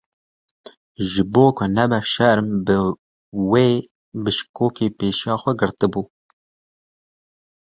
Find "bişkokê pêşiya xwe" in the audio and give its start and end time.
4.23-5.51